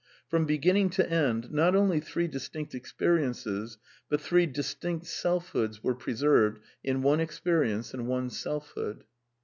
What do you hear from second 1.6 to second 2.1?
only